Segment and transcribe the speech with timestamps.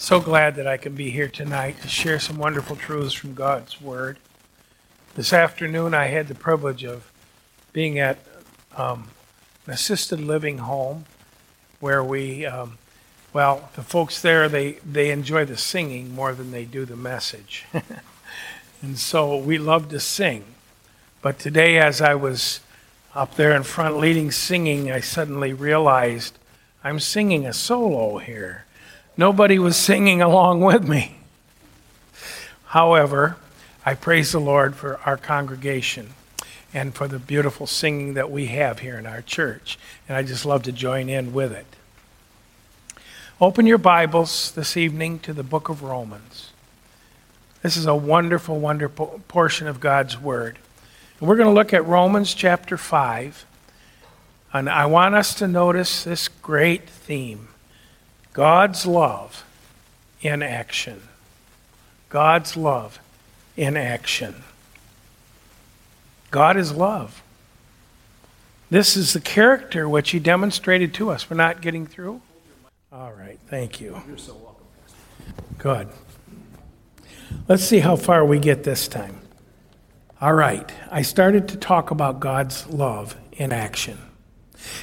[0.00, 3.82] So glad that I can be here tonight to share some wonderful truths from God's
[3.82, 4.16] Word.
[5.14, 7.12] This afternoon, I had the privilege of
[7.74, 8.16] being at
[8.74, 9.08] um,
[9.66, 11.04] an assisted living home
[11.80, 12.78] where we, um,
[13.34, 17.66] well, the folks there, they, they enjoy the singing more than they do the message.
[18.82, 20.46] and so we love to sing.
[21.20, 22.60] But today, as I was
[23.14, 26.38] up there in front leading singing, I suddenly realized
[26.82, 28.64] I'm singing a solo here.
[29.20, 31.16] Nobody was singing along with me.
[32.68, 33.36] However,
[33.84, 36.14] I praise the Lord for our congregation
[36.72, 39.78] and for the beautiful singing that we have here in our church.
[40.08, 41.66] And I just love to join in with it.
[43.42, 46.52] Open your Bibles this evening to the book of Romans.
[47.62, 50.56] This is a wonderful, wonderful portion of God's Word.
[51.18, 53.44] And we're going to look at Romans chapter 5.
[54.54, 57.49] And I want us to notice this great theme
[58.32, 59.44] God's love
[60.22, 61.02] in action.
[62.08, 63.00] God's love
[63.56, 64.42] in action.
[66.30, 67.22] God is love.
[68.70, 71.28] This is the character which He demonstrated to us.
[71.28, 72.20] We're not getting through?
[72.92, 74.00] All right, thank you.
[74.06, 74.66] You're so welcome.
[75.58, 75.88] Good.
[77.48, 79.20] Let's see how far we get this time.
[80.20, 83.98] All right, I started to talk about God's love in action.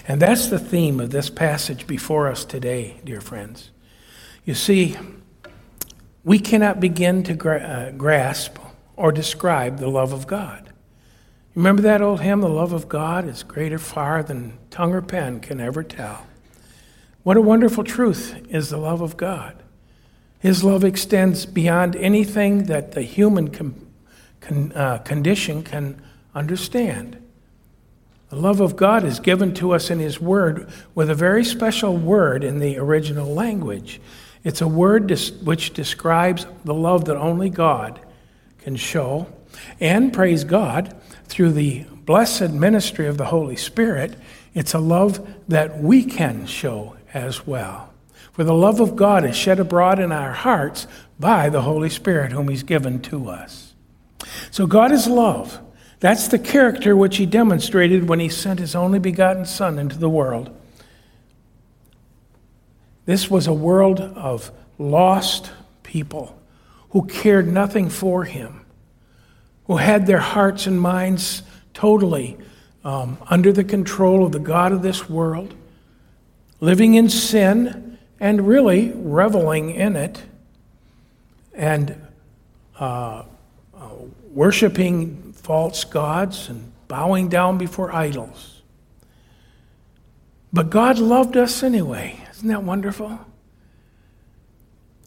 [0.08, 3.72] And that's the theme of this passage before us today, dear friends.
[4.45, 4.95] You see,
[6.23, 8.58] we cannot begin to gra- uh, grasp
[8.95, 10.72] or describe the love of God.
[11.56, 15.39] Remember that old hymn, The Love of God is greater far than tongue or pen
[15.39, 16.28] can ever tell.
[17.23, 19.64] What a wonderful truth is the love of God.
[20.39, 23.88] His love extends beyond anything that the human com-
[24.39, 26.02] con- uh, condition can
[26.36, 27.17] understand.
[28.30, 31.95] The love of God is given to us in His Word with a very special
[31.95, 34.02] word in the original language.
[34.44, 35.09] It's a word
[35.44, 38.02] which describes the love that only God
[38.59, 39.28] can show.
[39.80, 40.94] And praise God,
[41.25, 44.16] through the blessed ministry of the Holy Spirit,
[44.53, 47.94] it's a love that we can show as well.
[48.34, 50.85] For the love of God is shed abroad in our hearts
[51.19, 53.74] by the Holy Spirit, whom He's given to us.
[54.51, 55.62] So God is love.
[56.00, 60.09] That's the character which he demonstrated when he sent his only begotten Son into the
[60.09, 60.56] world.
[63.06, 65.52] This was a world of lost
[65.84, 66.40] people
[66.90, 68.66] who cared nothing for him,
[69.66, 71.41] who had their hearts and minds
[71.74, 72.38] totally
[72.84, 75.56] um, under the control of the God of this world,
[76.59, 80.24] living in sin and really reveling in it,
[81.53, 81.96] and
[82.80, 83.24] uh,
[83.74, 83.90] uh,
[84.31, 88.62] worshiping false gods and bowing down before idols.
[90.52, 92.19] But God loved us anyway.
[92.31, 93.18] Isn't that wonderful?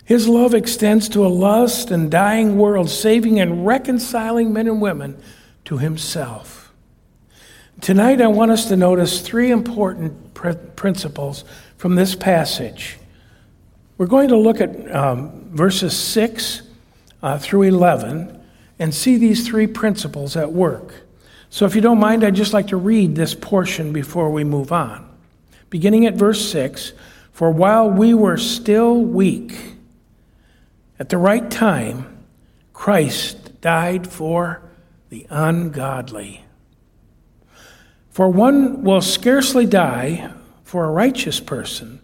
[0.06, 5.20] His love extends to a lost and dying world, saving and reconciling men and women
[5.66, 6.72] to Himself.
[7.82, 11.44] Tonight, I want us to notice three important pr- principles
[11.76, 12.98] from this passage.
[13.98, 16.62] We're going to look at um, verses 6
[17.22, 18.39] uh, through 11
[18.80, 21.06] and see these three principles at work.
[21.50, 24.72] So, if you don't mind, I'd just like to read this portion before we move
[24.72, 25.06] on.
[25.68, 26.94] Beginning at verse 6
[27.30, 29.74] For while we were still weak,
[30.98, 32.24] at the right time,
[32.72, 34.62] Christ died for
[35.10, 36.44] the ungodly.
[38.10, 40.32] For one will scarcely die
[40.64, 42.00] for a righteous person,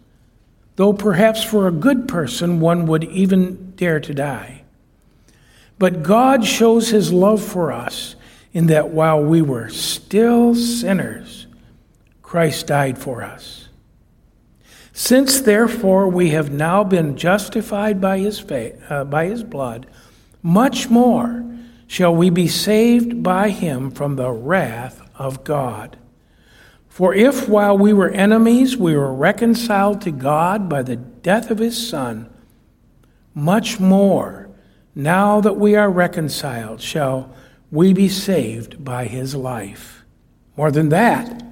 [0.75, 4.56] though perhaps for a good person one would even dare to die.
[5.79, 8.15] But God shows his love for us
[8.53, 11.47] in that while we were still sinners,
[12.21, 13.69] Christ died for us.
[14.91, 19.85] Since therefore we have now been justified by his, faith, uh, by his blood,
[20.41, 21.45] much more
[21.85, 25.97] shall we be saved by him from the wrath of God.
[26.89, 31.59] For if while we were enemies we were reconciled to God by the death of
[31.59, 32.27] his Son,
[33.35, 34.46] much more
[34.97, 37.31] now that we are reconciled, shall
[37.71, 40.03] we be saved by his life.
[40.55, 41.43] More than that,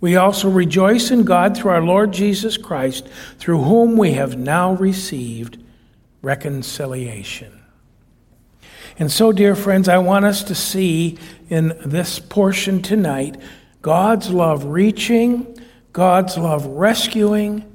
[0.00, 3.06] we also rejoice in God through our Lord Jesus Christ,
[3.38, 5.62] through whom we have now received
[6.22, 7.60] reconciliation.
[8.98, 11.18] And so, dear friends, I want us to see
[11.50, 13.36] in this portion tonight
[13.82, 15.58] God's love reaching,
[15.92, 17.70] God's love rescuing,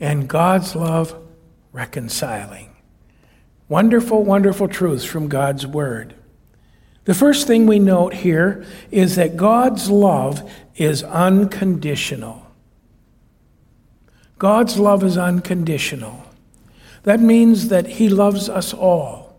[0.00, 1.16] and God's love
[1.72, 2.73] reconciling.
[3.68, 6.14] Wonderful, wonderful truths from God's Word.
[7.04, 12.46] The first thing we note here is that God's love is unconditional.
[14.38, 16.24] God's love is unconditional.
[17.04, 19.38] That means that he loves us all.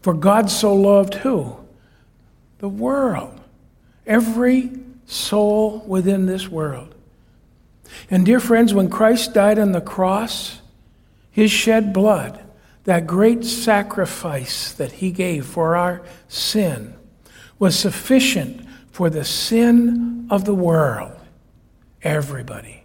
[0.00, 1.56] For God so loved who?
[2.58, 3.38] The world.
[4.06, 4.70] Every
[5.06, 6.94] soul within this world.
[8.10, 10.60] And dear friends, when Christ died on the cross,
[11.30, 12.42] his shed blood,
[12.88, 16.94] that great sacrifice that he gave for our sin,
[17.58, 21.14] was sufficient for the sin of the world.
[22.00, 22.84] Everybody.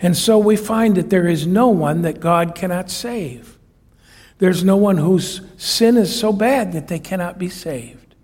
[0.00, 3.56] And so we find that there is no one that God cannot save.
[4.38, 8.16] There's no one whose sin is so bad that they cannot be saved.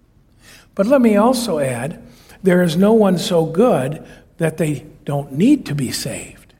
[0.75, 2.03] But let me also add
[2.43, 4.05] there is no one so good
[4.39, 6.55] that they don't need to be saved.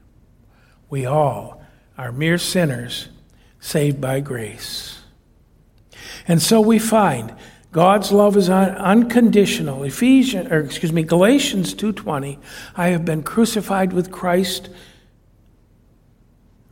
[0.89, 1.61] We all
[1.97, 3.09] are mere sinners
[3.59, 4.99] saved by grace.
[6.27, 7.33] And so we find
[7.71, 9.83] God's love is un- unconditional.
[9.83, 12.39] Ephesians or excuse me, Galatians 2:20,
[12.75, 14.69] I have been crucified with Christ.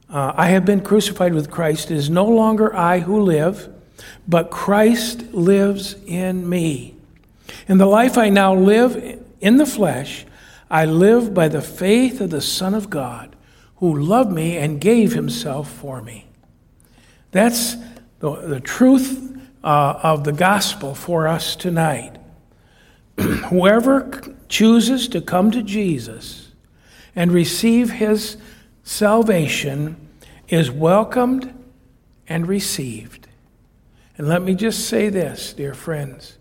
[0.10, 1.92] Uh, I have been crucified with Christ.
[1.92, 3.70] It is no longer I who live,
[4.28, 6.96] but Christ lives in me.
[7.68, 10.26] In the life I now live in the flesh,
[10.70, 13.36] I live by the faith of the Son of God,
[13.78, 16.26] who loved me and gave himself for me.
[17.36, 17.76] That's
[18.20, 22.16] the, the truth uh, of the gospel for us tonight.
[23.20, 26.54] Whoever chooses to come to Jesus
[27.14, 28.38] and receive his
[28.86, 29.98] salvation
[30.48, 31.54] is welcomed
[32.26, 33.28] and received.
[34.18, 36.38] And let me just say this, dear friends.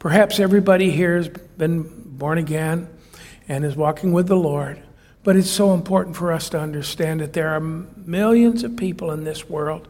[0.00, 2.88] Perhaps everybody here has been born again
[3.46, 4.82] and is walking with the Lord.
[5.22, 9.22] But it's so important for us to understand that there are millions of people in
[9.22, 9.86] this world,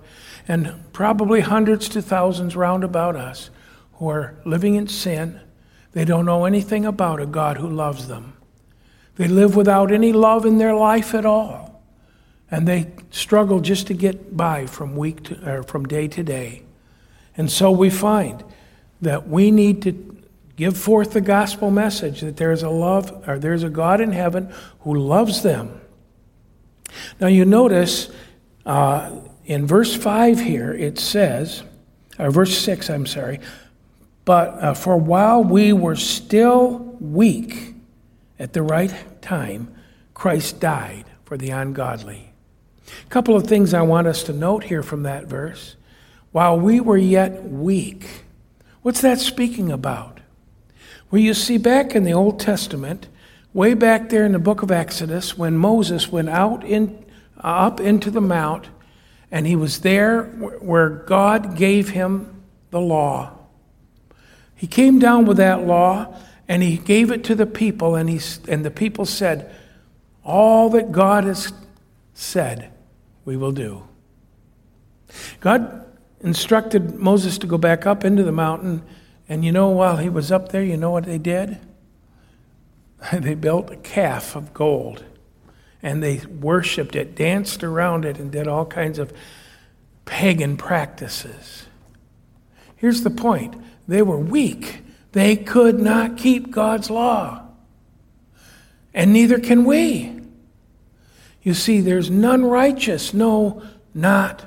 [0.48, 3.50] and probably hundreds to thousands round about us,
[3.94, 5.40] who are living in sin.
[5.92, 8.36] They don't know anything about a God who loves them.
[9.16, 11.82] They live without any love in their life at all.
[12.50, 16.62] And they struggle just to get by from week to, or from day to day.
[17.36, 18.42] And so we find
[19.00, 20.12] that we need to
[20.56, 24.52] Give forth the gospel message that there's a love, or there's a God in heaven
[24.80, 25.80] who loves them.
[27.20, 28.10] Now you notice
[28.66, 29.10] uh,
[29.52, 31.62] in verse 5 here, it says,
[32.19, 33.40] or verse 6, I'm sorry,
[34.25, 37.75] but uh, for while we were still weak
[38.38, 39.75] at the right time,
[40.14, 42.32] Christ died for the ungodly.
[42.87, 45.76] A couple of things I want us to note here from that verse.
[46.31, 48.25] While we were yet weak,
[48.82, 50.20] what's that speaking about?
[51.10, 53.08] Well, you see, back in the Old Testament,
[53.52, 57.05] way back there in the book of Exodus, when Moses went out in,
[57.38, 58.69] up into the mount,
[59.32, 63.32] and he was there where God gave him the law.
[64.55, 66.14] He came down with that law
[66.46, 69.52] and he gave it to the people, and, he, and the people said,
[70.23, 71.52] All that God has
[72.14, 72.70] said,
[73.25, 73.82] we will do.
[75.40, 75.87] God
[76.20, 78.82] instructed Moses to go back up into the mountain
[79.29, 81.58] and you know, while he was up there, you know what they did?
[83.12, 85.05] they built a calf of gold
[85.82, 89.12] and they worshiped it, danced around it, and did all kinds of
[90.05, 91.67] pagan practices.
[92.76, 93.55] Here's the point
[93.88, 94.82] they were weak,
[95.12, 97.43] they could not keep God's law.
[98.94, 100.20] And neither can we.
[101.43, 103.62] You see, there's none righteous, no,
[103.94, 104.44] not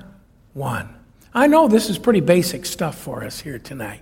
[0.54, 0.96] one.
[1.34, 4.01] I know this is pretty basic stuff for us here tonight.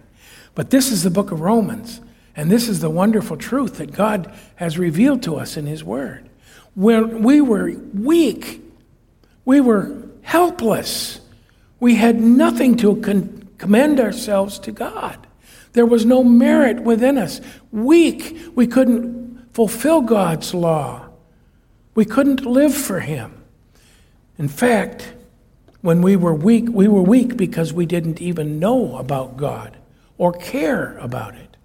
[0.54, 2.00] But this is the book of Romans,
[2.36, 6.30] and this is the wonderful truth that God has revealed to us in His Word.
[6.76, 8.62] When we were weak,
[9.46, 11.20] we were helpless,
[11.80, 15.28] we had nothing to con- commend ourselves to God.
[15.74, 17.42] There was no merit within us.
[17.72, 21.08] Weak, we couldn't fulfill God's law.
[21.96, 23.44] We couldn't live for Him.
[24.38, 25.14] In fact,
[25.82, 29.78] when we were weak, we were weak because we didn't even know about God
[30.18, 31.58] or care about it.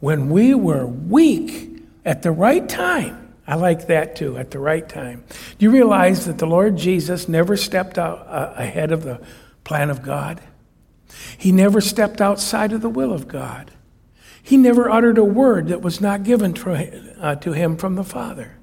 [0.00, 4.88] When we were weak at the right time, I like that too, at the right
[4.88, 5.24] time.
[5.58, 9.20] Do you realize that the Lord Jesus never stepped out uh, ahead of the
[9.64, 10.40] plan of God?
[11.36, 13.72] He never stepped outside of the will of God.
[14.42, 18.56] He never uttered a word that was not given uh, to him from the Father.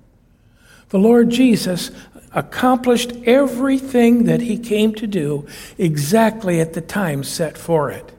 [0.89, 1.91] The Lord Jesus
[2.31, 8.11] accomplished everything that he came to do exactly at the time set for it.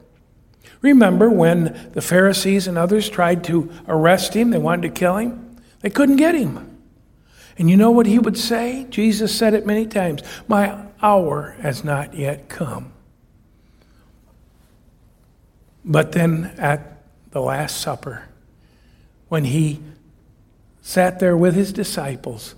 [0.81, 5.50] Remember when the Pharisees and others tried to arrest him, they wanted to kill him?
[5.81, 6.77] They couldn't get him.
[7.57, 8.87] And you know what he would say?
[8.89, 12.93] Jesus said it many times My hour has not yet come.
[15.83, 18.27] But then at the Last Supper,
[19.27, 19.79] when he
[20.81, 22.55] sat there with his disciples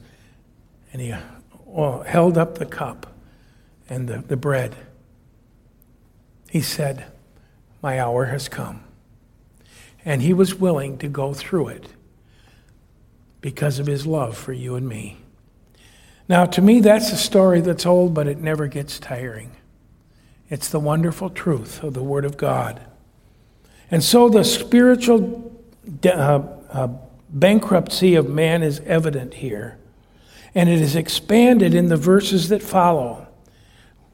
[0.92, 1.14] and he
[2.06, 3.14] held up the cup
[3.90, 4.76] and the, the bread.
[6.50, 7.06] He said,
[7.82, 8.84] My hour has come.
[10.06, 11.88] And he was willing to go through it
[13.44, 15.18] because of his love for you and me.
[16.30, 19.52] Now, to me, that's a story that's old, but it never gets tiring.
[20.50, 22.82] It's the wonderful truth of the Word of God.
[23.92, 25.62] And so the spiritual
[26.06, 26.88] uh, uh,
[27.30, 29.78] bankruptcy of man is evident here.
[30.56, 33.28] And it is expanded in the verses that follow.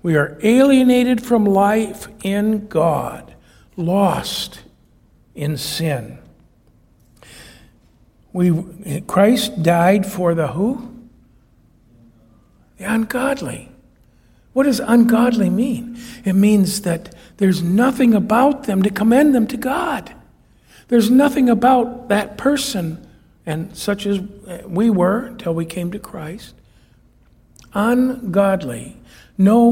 [0.01, 3.35] We are alienated from life in God,
[3.77, 4.61] lost
[5.35, 6.17] in sin.
[8.31, 10.87] We, Christ died for the who?
[12.77, 13.69] The ungodly.
[14.53, 15.97] What does ungodly mean?
[16.25, 20.13] It means that there's nothing about them to commend them to God.
[20.89, 23.07] There's nothing about that person,
[23.45, 24.19] and such as
[24.65, 26.55] we were until we came to Christ,
[27.73, 28.97] ungodly.
[29.37, 29.71] No,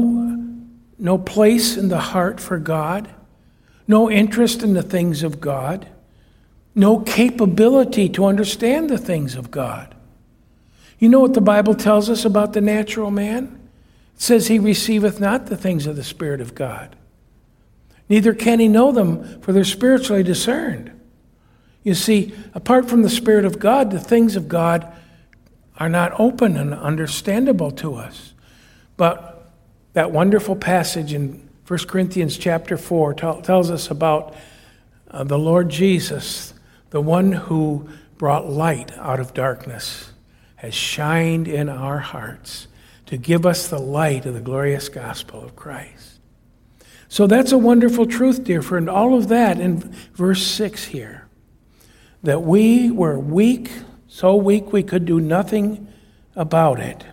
[0.98, 3.08] no place in the heart for God,
[3.86, 5.88] no interest in the things of God,
[6.78, 9.94] no capability to understand the things of God.
[11.00, 13.68] You know what the Bible tells us about the natural man?
[14.14, 16.94] It says he receiveth not the things of the Spirit of God.
[18.08, 20.92] Neither can he know them, for they're spiritually discerned.
[21.82, 24.90] You see, apart from the Spirit of God, the things of God
[25.78, 28.34] are not open and understandable to us.
[28.96, 29.50] But
[29.94, 34.34] that wonderful passage in 1 Corinthians chapter 4 t- tells us about
[35.10, 36.54] uh, the Lord Jesus,
[36.90, 40.12] the one who brought light out of darkness,
[40.56, 42.66] has shined in our hearts
[43.06, 46.18] to give us the light of the glorious gospel of Christ.
[47.08, 48.90] So that's a wonderful truth, dear friend.
[48.90, 49.78] All of that in
[50.14, 51.26] verse 6 here
[52.22, 53.70] that we were weak,
[54.08, 55.86] so weak we could do nothing
[56.34, 57.04] about it.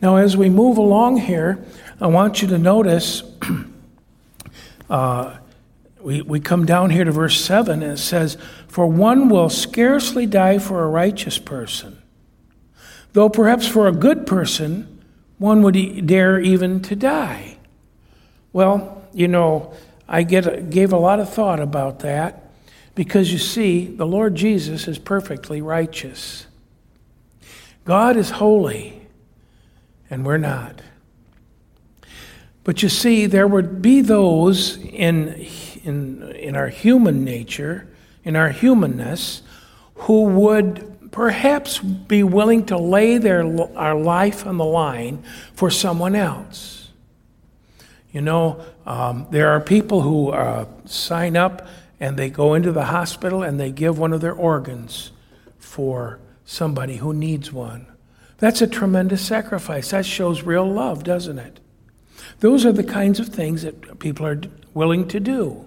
[0.00, 1.64] Now, as we move along here,
[2.00, 3.22] I want you to notice
[4.90, 5.36] uh,
[6.00, 8.36] we, we come down here to verse 7, and it says,
[8.68, 12.02] For one will scarcely die for a righteous person,
[13.12, 15.02] though perhaps for a good person,
[15.38, 17.58] one would dare even to die.
[18.52, 19.74] Well, you know,
[20.08, 22.42] I get, gave a lot of thought about that.
[22.96, 26.46] Because you see, the Lord Jesus is perfectly righteous.
[27.84, 29.06] God is holy,
[30.08, 30.80] and we're not.
[32.64, 35.46] But you see, there would be those in,
[35.86, 37.88] in, in our human nature,
[38.24, 39.42] in our humanness,
[39.94, 43.42] who would perhaps be willing to lay their,
[43.78, 45.22] our life on the line
[45.54, 46.90] for someone else.
[48.12, 51.66] You know, um, there are people who uh, sign up
[52.00, 55.12] and they go into the hospital and they give one of their organs
[55.58, 57.86] for somebody who needs one.
[58.38, 59.90] That's a tremendous sacrifice.
[59.90, 61.60] That shows real love, doesn't it?
[62.40, 64.40] Those are the kinds of things that people are
[64.74, 65.66] willing to do.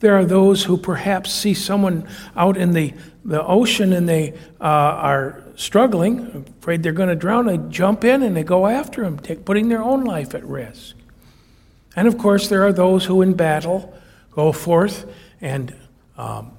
[0.00, 2.92] There are those who perhaps see someone out in the,
[3.24, 7.46] the ocean and they uh, are struggling, afraid they're going to drown.
[7.46, 10.96] They jump in and they go after them, take, putting their own life at risk.
[11.94, 13.94] And of course, there are those who in battle
[14.32, 15.10] go forth
[15.40, 15.74] and
[16.18, 16.52] um,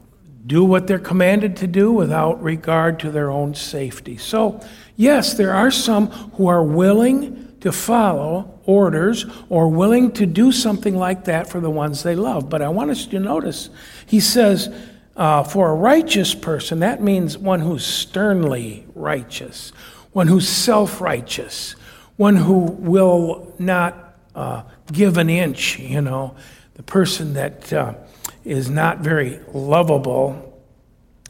[0.46, 4.18] do what they're commanded to do without regard to their own safety.
[4.18, 4.62] So,
[4.96, 10.96] yes, there are some who are willing to follow orders or willing to do something
[10.98, 12.50] like that for the ones they love.
[12.50, 13.70] But I want us to notice,
[14.06, 14.74] he says,
[15.16, 19.72] uh, for a righteous person, that means one who's sternly righteous,
[20.12, 21.76] one who's self righteous,
[22.16, 26.36] one who will not uh, give an inch, you know,
[26.74, 27.72] the person that.
[27.72, 27.94] Uh,
[28.48, 30.58] is not very lovable,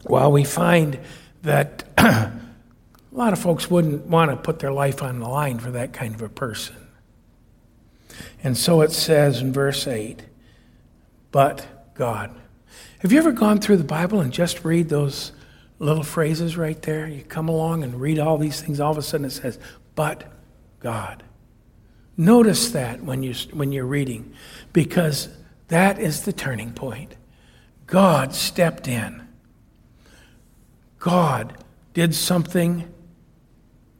[0.04, 0.98] while we find
[1.42, 1.84] that
[3.12, 5.92] a lot of folks wouldn't want to put their life on the line for that
[5.92, 6.76] kind of a person.
[8.42, 10.22] And so it says in verse 8,
[11.30, 12.34] but God.
[13.00, 15.32] Have you ever gone through the Bible and just read those
[15.78, 17.06] little phrases right there?
[17.06, 19.58] You come along and read all these things, all of a sudden it says,
[19.94, 20.24] but
[20.80, 21.22] God.
[22.16, 24.32] Notice that when, you, when you're reading,
[24.72, 25.28] because
[25.68, 27.14] that is the turning point.
[27.86, 29.26] God stepped in.
[30.98, 31.56] God
[31.94, 32.92] did something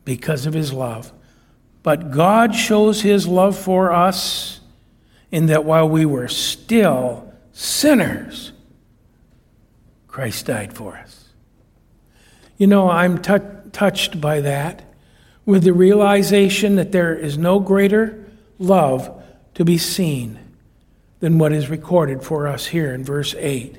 [0.09, 1.13] because of his love.
[1.83, 4.61] But God shows his love for us
[5.31, 8.53] in that while we were still sinners,
[10.09, 11.29] Christ died for us.
[12.57, 13.35] You know, I'm t-
[13.73, 14.83] touched by that
[15.45, 18.25] with the realization that there is no greater
[18.59, 19.23] love
[19.55, 20.39] to be seen
[21.21, 23.77] than what is recorded for us here in verse 8.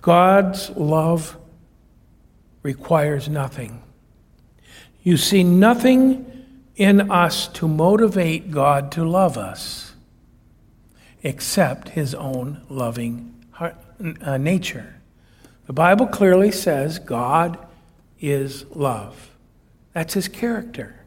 [0.00, 1.36] God's love
[2.62, 3.82] requires nothing.
[5.04, 6.30] You see nothing
[6.76, 9.92] in us to motivate God to love us
[11.22, 13.76] except his own loving heart,
[14.22, 14.96] uh, nature.
[15.66, 17.58] The Bible clearly says God
[18.18, 19.30] is love.
[19.92, 21.04] That's his character.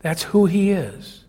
[0.00, 1.24] That's who he is.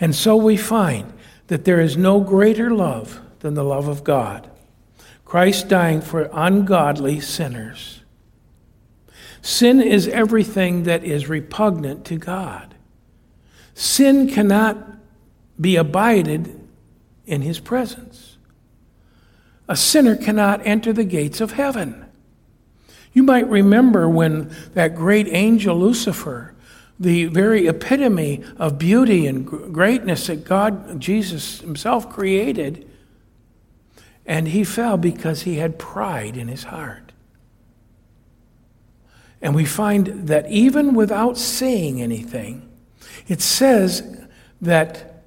[0.00, 1.12] And so we find
[1.46, 4.50] that there is no greater love than the love of God.
[5.24, 7.97] Christ dying for ungodly sinners.
[9.48, 12.74] Sin is everything that is repugnant to God.
[13.72, 14.76] Sin cannot
[15.58, 16.68] be abided
[17.24, 18.36] in his presence.
[19.66, 22.04] A sinner cannot enter the gates of heaven.
[23.14, 26.54] You might remember when that great angel Lucifer,
[27.00, 32.86] the very epitome of beauty and greatness that God, Jesus himself created,
[34.26, 37.08] and he fell because he had pride in his heart.
[39.40, 42.68] And we find that even without saying anything,
[43.28, 44.26] it says
[44.60, 45.22] that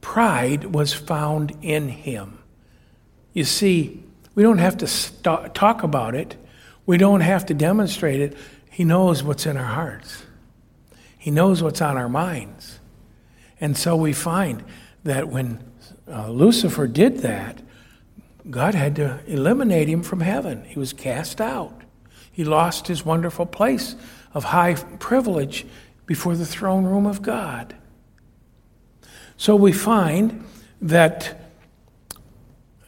[0.00, 2.38] pride was found in him.
[3.32, 4.04] You see,
[4.34, 6.36] we don't have to st- talk about it,
[6.84, 8.36] we don't have to demonstrate it.
[8.70, 10.22] He knows what's in our hearts,
[11.18, 12.78] He knows what's on our minds.
[13.60, 14.62] And so we find
[15.04, 15.64] that when
[16.06, 17.62] uh, Lucifer did that,
[18.50, 20.64] God had to eliminate him from heaven.
[20.64, 21.82] He was cast out.
[22.36, 23.96] He lost his wonderful place
[24.34, 25.64] of high privilege
[26.04, 27.74] before the throne room of God.
[29.38, 30.44] So we find
[30.82, 31.40] that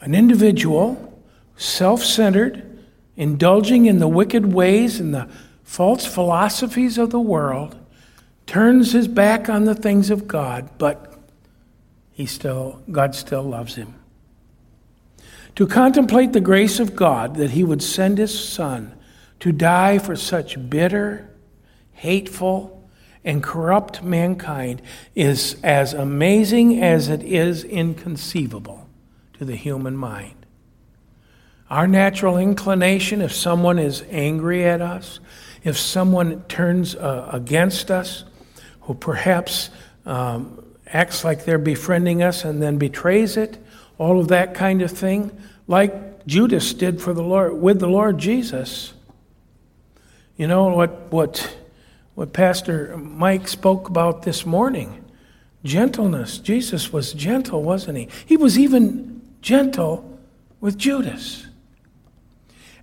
[0.03, 1.19] an individual,
[1.57, 2.79] self centered,
[3.17, 5.31] indulging in the wicked ways and the
[5.65, 7.75] false philosophies of the world,
[8.45, 11.19] turns his back on the things of God, but
[12.13, 13.95] he still, God still loves him.
[15.55, 18.95] To contemplate the grace of God that he would send his son
[19.41, 21.31] to die for such bitter,
[21.93, 22.75] hateful,
[23.25, 24.81] and corrupt mankind
[25.15, 28.89] is as amazing as it is inconceivable
[29.35, 30.35] to the human mind.
[31.71, 35.21] Our natural inclination, if someone is angry at us,
[35.63, 38.25] if someone turns uh, against us,
[38.83, 39.69] who perhaps
[40.07, 43.59] um, acts like they're befriending us and then betrays it,
[43.99, 45.37] all of that kind of thing,
[45.67, 48.95] like Judas did for the Lord with the Lord Jesus.
[50.39, 51.57] You know what what
[52.15, 55.05] what Pastor Mike spoke about this morning?
[55.65, 56.39] Gentleness.
[56.39, 58.09] Jesus was gentle, wasn't he?
[58.25, 60.19] He was even gentle
[60.61, 61.49] with Judas.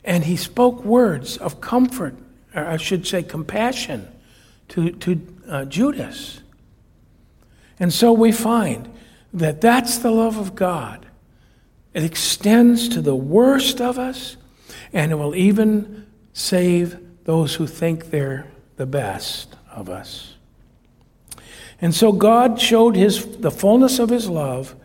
[0.04, 2.18] And he spoke words of comfort,
[2.54, 4.08] or I should say compassion,
[4.70, 6.41] to, to uh, Judas.
[7.80, 8.91] And so we find
[9.34, 11.06] that that's the love of God.
[11.94, 14.36] It extends to the worst of us,
[14.91, 20.35] and it will even save those who think they're the best of us.
[21.81, 24.75] And so God showed his, the fullness of his love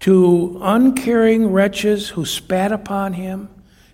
[0.00, 3.48] to uncaring wretches who spat upon him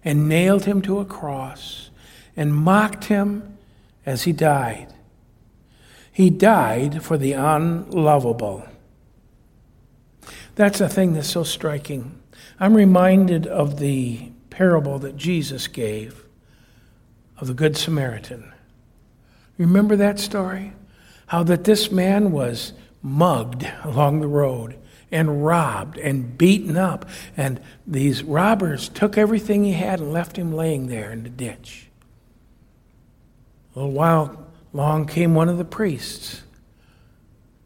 [0.04, 1.90] and nailed him to a cross
[2.36, 3.58] and mocked him
[4.06, 4.88] as he died.
[6.10, 8.66] He died for the unlovable.
[10.54, 12.18] That's a thing that's so striking.
[12.58, 16.24] I'm reminded of the parable that Jesus gave
[17.40, 18.52] of the Good Samaritan.
[19.58, 20.72] Remember that story?
[21.26, 22.72] How that this man was
[23.02, 24.76] mugged along the road
[25.10, 27.08] and robbed and beaten up.
[27.36, 31.88] And these robbers took everything he had and left him laying there in the ditch.
[33.74, 36.42] A little while long came one of the priests,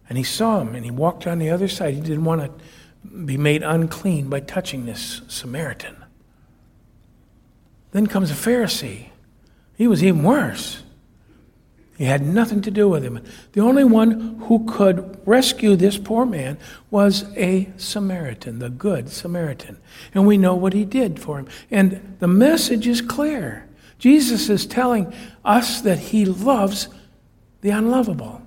[0.08, 1.94] and he saw him, and he walked on the other side.
[1.94, 5.96] He didn't want to be made unclean by touching this Samaritan.
[7.92, 9.08] Then comes a Pharisee.
[9.76, 10.82] He was even worse.
[11.96, 13.20] He had nothing to do with him.
[13.52, 16.58] The only one who could rescue this poor man
[16.90, 19.78] was a Samaritan, the good Samaritan.
[20.12, 21.48] And we know what he did for him.
[21.70, 23.68] And the message is clear.
[23.98, 26.88] Jesus is telling us that he loves
[27.60, 28.42] the unlovable.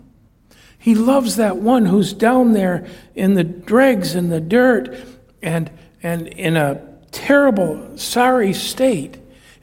[0.78, 2.86] He loves that one who's down there
[3.16, 4.94] in the dregs and the dirt
[5.42, 5.72] and,
[6.04, 9.18] and in a terrible, sorry state.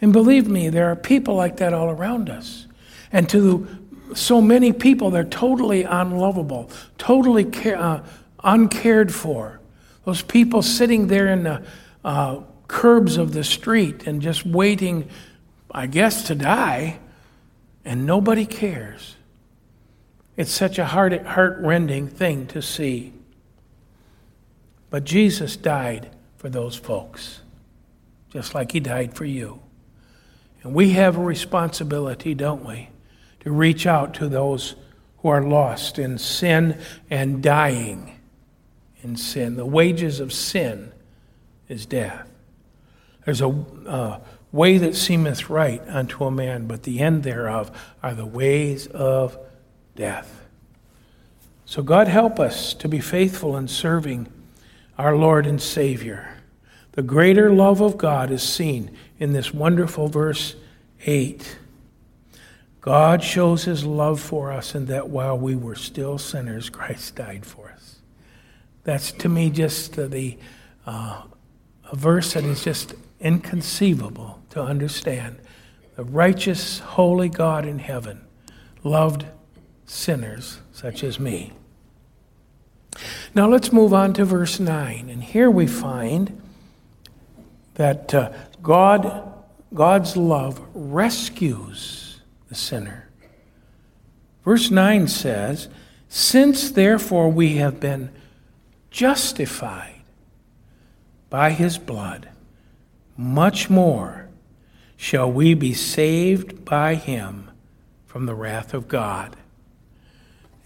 [0.04, 2.66] And believe me, there are people like that all around us.
[3.10, 3.66] And to
[4.14, 8.04] so many people, they're totally unlovable, totally care, uh,
[8.42, 9.62] uncared for.
[10.04, 11.62] Those people sitting there in the
[12.04, 15.08] uh, curbs of the street and just waiting,
[15.70, 16.98] I guess, to die,
[17.82, 19.16] and nobody cares.
[20.36, 23.14] It's such a heart rending thing to see.
[24.90, 27.40] But Jesus died for those folks,
[28.28, 29.63] just like He died for you.
[30.64, 32.88] And we have a responsibility, don't we?
[33.44, 34.74] to reach out to those
[35.18, 38.18] who are lost in sin and dying
[39.02, 39.56] in sin.
[39.56, 40.92] The wages of sin
[41.68, 42.28] is death.
[43.24, 47.70] There's a way that seemeth right unto a man, but the end thereof
[48.02, 49.38] are the ways of
[49.94, 50.46] death.
[51.66, 54.28] So, God help us to be faithful in serving
[54.98, 56.36] our Lord and Savior.
[56.92, 58.94] The greater love of God is seen
[59.24, 60.54] in this wonderful verse
[61.06, 61.56] 8.
[62.82, 67.46] God shows his love for us in that while we were still sinners, Christ died
[67.46, 68.00] for us.
[68.82, 70.36] That's to me just the
[70.86, 71.22] uh,
[71.90, 75.38] a verse that is just inconceivable to understand.
[75.96, 78.20] The righteous, holy God in heaven
[78.82, 79.24] loved
[79.86, 81.54] sinners such as me.
[83.34, 85.08] Now let's move on to verse 9.
[85.08, 86.42] And here we find
[87.74, 88.30] that uh,
[88.64, 89.30] God,
[89.74, 93.10] God's love rescues the sinner.
[94.42, 95.68] Verse 9 says,
[96.08, 98.10] Since therefore we have been
[98.90, 100.00] justified
[101.28, 102.30] by his blood,
[103.18, 104.28] much more
[104.96, 107.50] shall we be saved by him
[108.06, 109.36] from the wrath of God.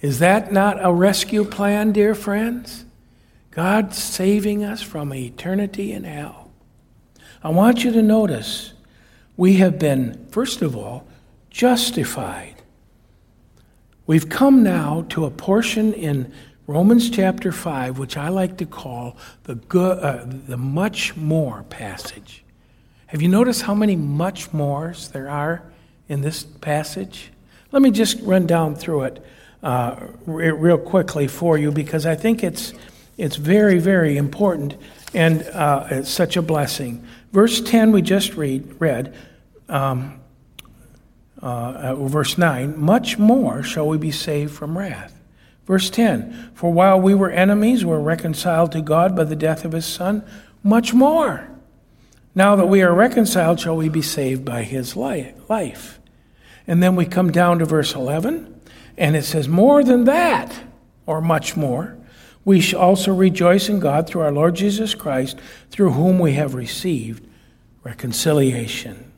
[0.01, 2.85] Is that not a rescue plan, dear friends?
[3.51, 6.48] God saving us from eternity in hell.
[7.43, 8.73] I want you to notice
[9.37, 11.07] we have been, first of all,
[11.51, 12.57] justified.
[14.07, 16.33] We've come now to a portion in
[16.67, 22.45] Romans chapter 5, which I like to call the, good, uh, the much more passage.
[23.07, 25.63] Have you noticed how many much mores there are
[26.09, 27.31] in this passage?
[27.71, 29.25] Let me just run down through it
[29.63, 32.75] uh, re- real quickly for you because I think it's,
[33.17, 34.77] it's very, very important
[35.15, 37.07] and uh, it's such a blessing.
[37.33, 39.15] Verse 10, we just read, read
[39.69, 40.21] um,
[41.43, 45.15] uh, uh verse 9, much more shall we be saved from wrath.
[45.67, 49.67] Verse 10, for while we were enemies, we were reconciled to God by the death
[49.67, 50.25] of his Son,
[50.63, 51.49] much more.
[52.35, 55.99] Now that we are reconciled, shall we be saved by his life.
[56.67, 58.61] And then we come down to verse 11.
[58.97, 60.63] And it says, More than that,
[61.05, 61.97] or much more,
[62.49, 65.39] we also rejoice in God through our Lord Jesus Christ,
[65.71, 67.29] through whom we have received
[67.85, 69.13] reconciliation.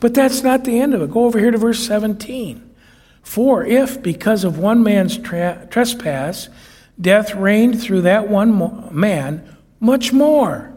[0.00, 1.10] But that's not the end of it.
[1.10, 2.74] Go over here to verse 17.
[3.20, 6.48] For if, because of one man's tra- trespass,
[6.98, 10.72] death reigned through that one mo- man, much more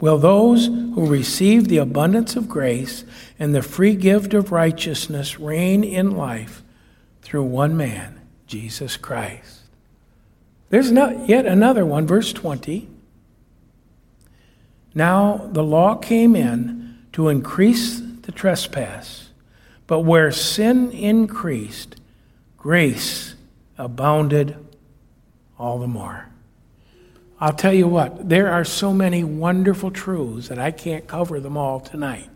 [0.00, 3.04] will those who receive the abundance of grace
[3.36, 6.62] and the free gift of righteousness reign in life
[7.20, 9.61] through one man, Jesus Christ.
[10.72, 12.88] There's not yet another one, verse 20.
[14.94, 19.28] Now the law came in to increase the trespass,
[19.86, 21.96] but where sin increased,
[22.56, 23.34] grace
[23.76, 24.56] abounded
[25.58, 26.30] all the more.
[27.38, 31.58] I'll tell you what, there are so many wonderful truths that I can't cover them
[31.58, 32.30] all tonight.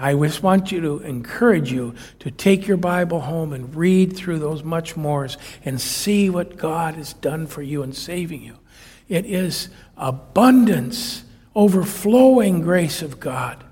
[0.00, 4.38] I just want you to encourage you to take your Bible home and read through
[4.38, 8.54] those much mores and see what God has done for you in saving you.
[9.08, 11.24] It is abundance,
[11.56, 13.64] overflowing grace of God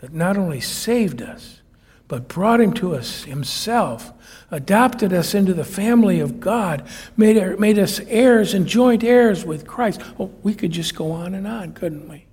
[0.00, 1.60] that not only saved us,
[2.08, 4.12] but brought him to us himself,
[4.50, 9.66] adopted us into the family of God, made, made us heirs and joint heirs with
[9.66, 10.00] Christ.
[10.18, 12.26] Oh, we could just go on and on, couldn't we?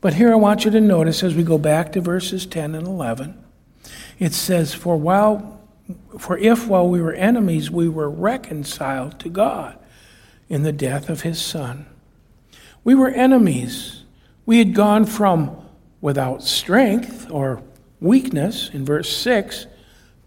[0.00, 2.86] But here I want you to notice as we go back to verses 10 and
[2.86, 3.42] 11,
[4.18, 5.58] it says, For while
[6.18, 9.78] for if while we were enemies we were reconciled to God
[10.48, 11.86] in the death of his son.
[12.84, 14.04] We were enemies.
[14.46, 15.56] We had gone from
[16.00, 17.62] without strength or
[18.00, 19.66] weakness in verse 6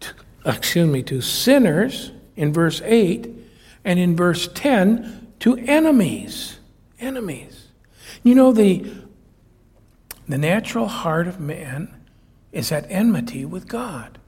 [0.00, 3.30] to, excuse me to sinners in verse 8
[3.84, 6.58] and in verse 10 to enemies.
[7.00, 7.68] Enemies.
[8.22, 8.86] You know the
[10.28, 11.94] the natural heart of man
[12.52, 14.18] is at enmity with God.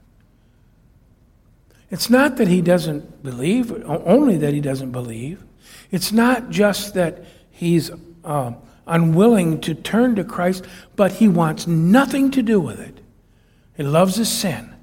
[1.89, 5.43] It's not that he doesn't believe, only that he doesn't believe.
[5.91, 7.91] It's not just that he's
[8.23, 8.53] uh,
[8.87, 12.99] unwilling to turn to Christ, but he wants nothing to do with it.
[13.77, 14.73] He loves his sin,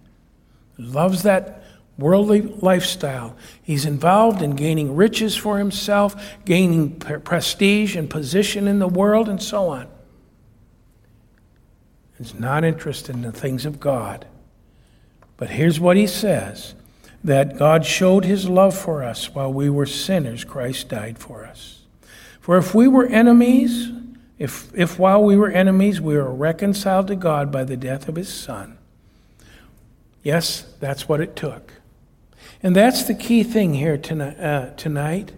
[0.77, 1.59] he loves that
[1.99, 3.37] worldly lifestyle.
[3.63, 9.43] He's involved in gaining riches for himself, gaining prestige and position in the world, and
[9.43, 9.89] so on
[12.23, 14.27] is not interested in the things of God.
[15.37, 16.75] But here's what he says
[17.25, 21.81] that God showed his love for us while we were sinners, Christ died for us.
[22.41, 23.91] For if we were enemies,
[24.39, 28.17] if, if while we were enemies we were reconciled to God by the death of
[28.17, 28.79] his Son,
[30.23, 31.75] yes, that's what it took.
[32.63, 34.39] And that's the key thing here tonight.
[34.39, 35.33] Uh, tonight.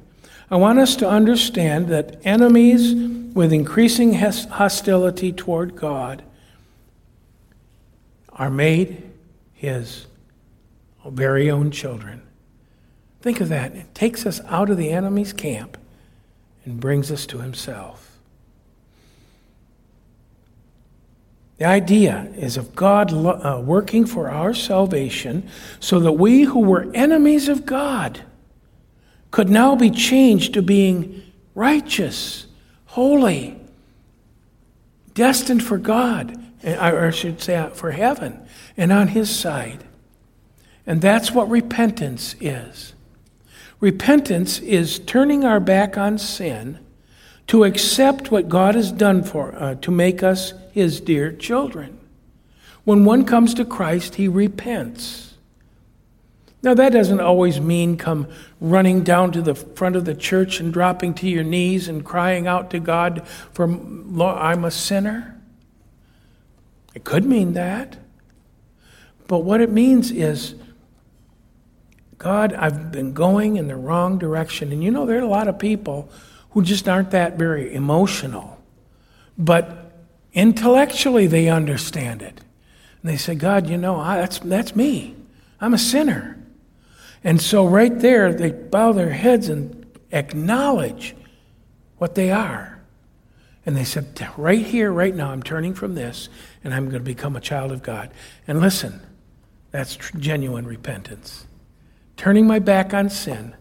[0.51, 2.95] I want us to understand that enemies
[3.35, 6.23] with increasing hostility toward God
[8.35, 9.03] are made
[9.53, 10.07] his
[11.07, 12.23] very own children.
[13.21, 13.75] Think of that.
[13.75, 15.79] It takes us out of the enemy's camp
[16.65, 18.19] and brings us to himself.
[21.59, 26.91] The idea is of God uh, working for our salvation so that we who were
[26.95, 28.23] enemies of God
[29.31, 31.23] could now be changed to being
[31.55, 32.47] righteous,
[32.87, 33.59] holy,
[35.15, 38.41] destined for God, or I should say for heaven,
[38.77, 39.85] and on His side.
[40.87, 42.95] And that's what repentance is.
[43.81, 46.79] Repentance is turning our back on sin
[47.47, 51.99] to accept what God has done for uh, to make us his dear children.
[52.85, 55.35] When one comes to Christ, he repents.
[56.63, 58.27] Now that doesn't always mean come
[58.61, 62.47] running down to the front of the church and dropping to your knees and crying
[62.47, 65.34] out to God for I'm a sinner.
[66.95, 67.97] It could mean that.
[69.27, 70.55] But what it means is
[72.19, 74.73] God, I've been going in the wrong direction.
[74.73, 76.09] And you know, there are a lot of people
[76.51, 78.63] who just aren't that very emotional.
[79.37, 79.93] But
[80.33, 82.41] intellectually, they understand it.
[83.03, 85.17] And they say, God, you know, I, that's, that's me.
[85.61, 86.39] I'm a sinner.
[87.23, 91.15] And so, right there, they bow their heads and acknowledge
[91.99, 92.81] what they are.
[93.67, 96.29] And they said, right here, right now, I'm turning from this
[96.65, 98.11] and I'm going to become a child of God.
[98.49, 99.01] And listen,
[99.71, 101.47] that's genuine repentance
[102.17, 103.55] turning my back on sin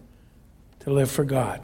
[0.79, 1.61] to live for God.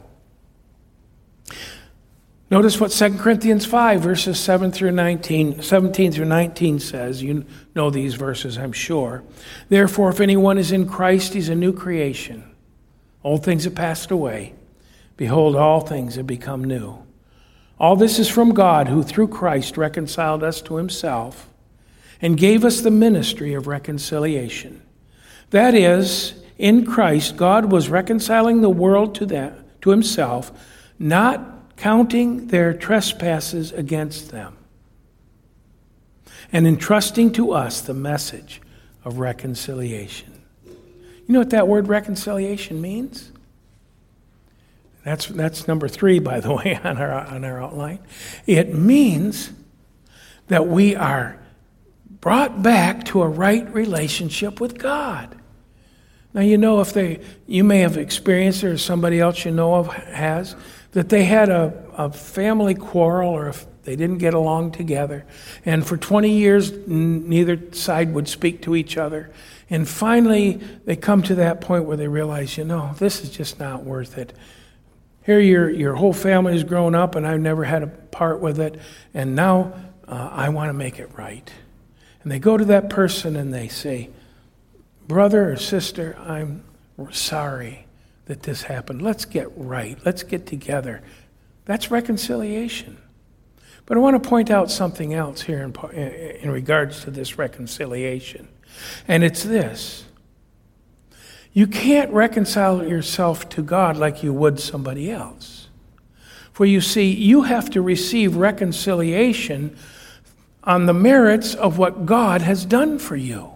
[2.50, 7.22] Notice what 2 Corinthians 5, verses 7 through 19, 17 through 19 says.
[7.22, 7.44] You
[7.76, 9.22] know these verses, I'm sure.
[9.68, 12.44] Therefore, if anyone is in Christ, he's a new creation.
[13.22, 14.54] Old things have passed away.
[15.16, 17.04] Behold, all things have become new.
[17.80, 21.48] All this is from God, who through Christ reconciled us to himself
[22.20, 24.82] and gave us the ministry of reconciliation.
[25.48, 30.52] That is, in Christ, God was reconciling the world to to himself,
[30.98, 34.58] not counting their trespasses against them,
[36.52, 38.60] and entrusting to us the message
[39.06, 40.42] of reconciliation.
[40.66, 43.32] You know what that word reconciliation means?
[45.04, 48.00] That's, that's number three, by the way, on our, on our outline.
[48.46, 49.50] It means
[50.48, 51.38] that we are
[52.20, 55.36] brought back to a right relationship with God.
[56.32, 59.88] Now, you know, if they, you may have experienced or somebody else you know of
[59.88, 60.54] has,
[60.92, 65.24] that they had a, a family quarrel or if they didn't get along together.
[65.64, 69.30] And for 20 years, n- neither side would speak to each other.
[69.70, 73.58] And finally, they come to that point where they realize, you know, this is just
[73.58, 74.32] not worth it.
[75.22, 78.58] Here, your, your whole family has grown up, and I've never had a part with
[78.58, 78.80] it.
[79.12, 79.72] And now
[80.08, 81.50] uh, I want to make it right.
[82.22, 84.10] And they go to that person and they say,
[85.06, 86.64] brother or sister, I'm
[87.10, 87.86] sorry
[88.26, 89.02] that this happened.
[89.02, 89.98] Let's get right.
[90.04, 91.02] Let's get together.
[91.64, 92.98] That's reconciliation.
[93.86, 98.48] But I want to point out something else here in, in regards to this reconciliation.
[99.08, 100.04] And it's this
[101.52, 105.68] you can't reconcile yourself to God like you would somebody else.
[106.52, 109.76] For you see, you have to receive reconciliation
[110.62, 113.50] on the merits of what God has done for you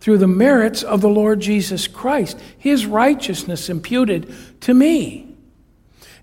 [0.00, 5.34] through the merits of the Lord Jesus Christ, his righteousness imputed to me.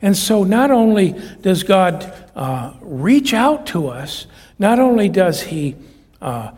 [0.01, 4.25] And so, not only does God uh, reach out to us,
[4.57, 5.75] not only does he
[6.21, 6.51] uh,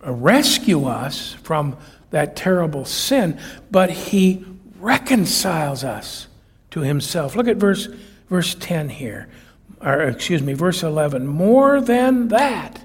[0.00, 1.76] rescue us from
[2.10, 3.38] that terrible sin,
[3.70, 4.44] but he
[4.78, 6.26] reconciles us
[6.70, 7.36] to himself.
[7.36, 7.88] Look at verse,
[8.28, 9.28] verse 10 here,
[9.80, 11.26] or excuse me, verse 11.
[11.26, 12.82] More than that,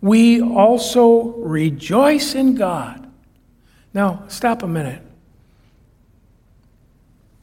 [0.00, 3.10] we also rejoice in God.
[3.94, 5.02] Now, stop a minute.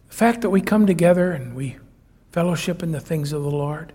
[0.09, 1.77] The fact that we come together and we
[2.31, 3.93] fellowship in the things of the Lord,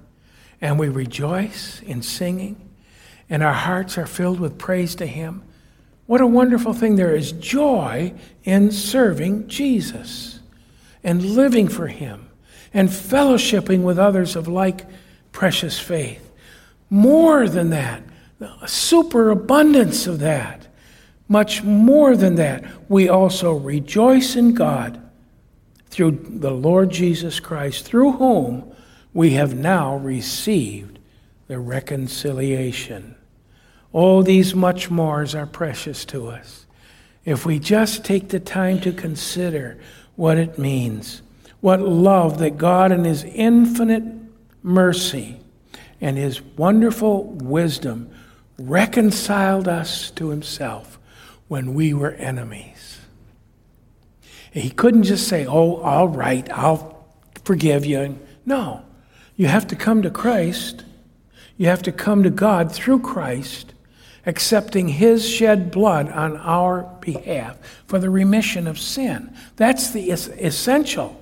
[0.61, 2.69] and we rejoice in singing,
[3.31, 5.43] and our hearts are filled with praise to Him,
[6.09, 6.97] what a wonderful thing.
[6.97, 10.41] There is joy in serving Jesus
[11.05, 12.31] and living for Him
[12.73, 14.87] and fellowshipping with others of like
[15.33, 16.33] precious faith.
[16.89, 18.03] More than that,
[18.41, 20.67] a superabundance of that.
[21.29, 24.99] Much more than that, we also rejoice in God
[25.91, 28.73] through the Lord Jesus Christ, through whom
[29.13, 31.01] we have now received
[31.49, 33.15] the reconciliation.
[33.93, 36.67] All these much mores are precious to us.
[37.25, 39.79] if we just take the time to consider
[40.17, 41.21] what it means,
[41.61, 44.05] what love that God in His infinite
[44.63, 45.41] mercy
[46.01, 48.11] and His wonderful wisdom
[48.59, 50.99] reconciled us to Himself
[51.49, 52.99] when we were enemies.
[54.53, 57.07] He couldn't just say, Oh, all right, I'll
[57.45, 58.19] forgive you.
[58.45, 58.83] No,
[59.37, 60.85] you have to come to Christ.
[61.57, 63.75] You have to come to God through Christ,
[64.29, 69.35] accepting His shed blood on our behalf for the remission of sin.
[69.57, 71.21] That's the essential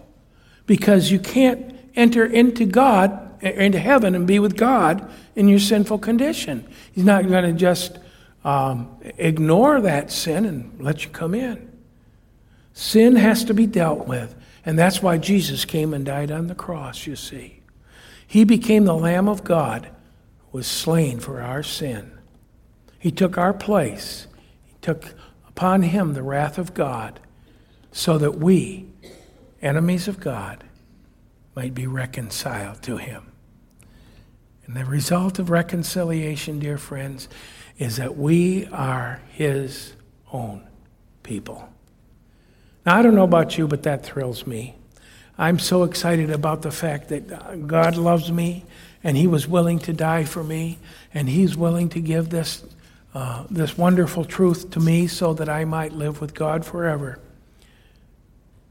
[0.66, 6.00] because you can't enter into God, into heaven, and be with God in your sinful
[6.00, 6.66] condition.
[6.92, 7.98] He's not going to just
[8.44, 11.72] um, ignore that sin and let you come in.
[12.74, 14.34] Sin has to be dealt with.
[14.64, 17.60] And that's why Jesus came and died on the cross, you see.
[18.26, 19.90] He became the Lamb of God
[20.50, 22.15] was slain for our sin.
[23.06, 24.26] He took our place.
[24.64, 25.14] He took
[25.46, 27.20] upon him the wrath of God
[27.92, 28.88] so that we,
[29.62, 30.64] enemies of God,
[31.54, 33.30] might be reconciled to him.
[34.64, 37.28] And the result of reconciliation, dear friends,
[37.78, 39.92] is that we are his
[40.32, 40.66] own
[41.22, 41.68] people.
[42.84, 44.74] Now, I don't know about you, but that thrills me.
[45.38, 48.64] I'm so excited about the fact that uh, God loves me
[49.04, 50.78] and He was willing to die for me
[51.14, 52.64] and He's willing to give this,
[53.16, 57.18] uh, this wonderful truth to me so that I might live with God forever.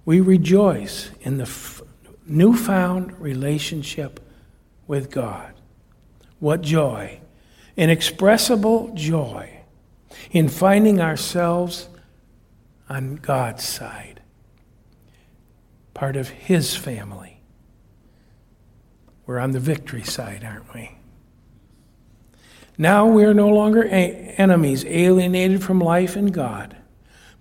[0.05, 1.81] We rejoice in the f-
[2.27, 4.19] newfound relationship
[4.85, 5.51] with God.
[6.37, 7.21] What joy!
[7.75, 9.61] Inexpressible joy
[10.29, 11.89] in finding ourselves
[12.87, 14.21] on God's side,
[15.95, 17.41] part of His family.
[19.25, 20.91] We're on the victory side, aren't we?
[22.77, 26.75] Now we are no longer enemies, alienated from life in God,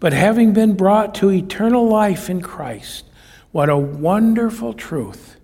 [0.00, 3.04] but having been brought to eternal life in Christ.
[3.52, 5.36] What a wonderful truth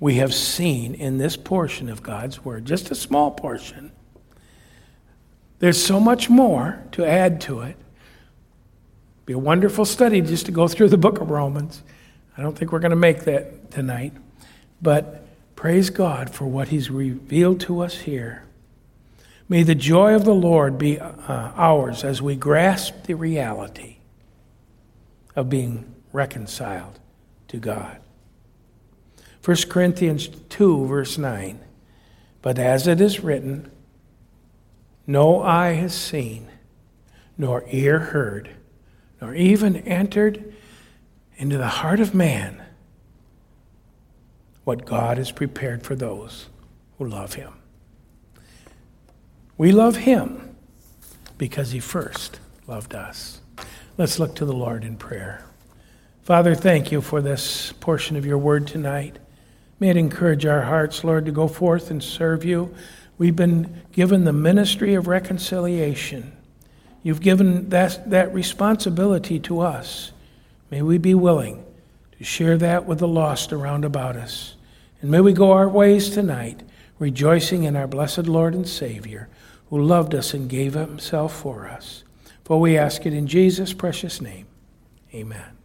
[0.00, 3.92] we have seen in this portion of God's Word, just a small portion.
[5.58, 7.76] There's so much more to add to it
[9.28, 11.82] be a wonderful study just to go through the book of Romans.
[12.38, 14.14] I don't think we're going to make that tonight.
[14.80, 18.44] But praise God for what He's revealed to us here.
[19.48, 23.96] May the joy of the Lord be uh, ours as we grasp the reality
[25.34, 26.98] of being reconciled
[27.48, 27.98] to God.
[29.44, 31.60] 1 Corinthians 2, verse 9.
[32.42, 33.70] But as it is written,
[35.06, 36.48] no eye has seen,
[37.38, 38.50] nor ear heard
[39.20, 40.54] nor even entered
[41.36, 42.62] into the heart of man
[44.64, 46.48] what God has prepared for those
[46.98, 47.52] who love him.
[49.58, 50.56] We love him
[51.36, 53.40] because he first loved us.
[53.96, 55.44] Let's look to the Lord in prayer.
[56.22, 59.18] Father, thank you for this portion of your word tonight.
[59.80, 62.72] May it encourage our hearts, Lord, to go forth and serve you.
[63.18, 66.36] We've been given the ministry of reconciliation.
[67.02, 70.12] You've given that, that responsibility to us.
[70.70, 71.64] May we be willing
[72.18, 74.54] to share that with the lost around about us.
[75.00, 76.62] And may we go our ways tonight,
[76.98, 79.28] rejoicing in our blessed Lord and Savior,
[79.70, 82.04] who loved us and gave himself for us.
[82.44, 84.46] For we ask it in Jesus' precious name.
[85.12, 85.56] Amen.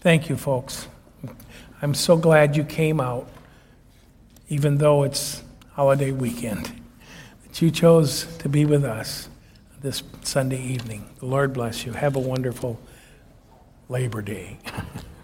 [0.00, 0.88] Thank you, folks.
[1.82, 3.28] I'm so glad you came out,
[4.48, 6.72] even though it's holiday weekend,
[7.42, 9.28] that you chose to be with us
[9.82, 11.08] this Sunday evening.
[11.18, 11.92] The Lord bless you.
[11.92, 12.80] Have a wonderful
[13.88, 14.58] Labor Day.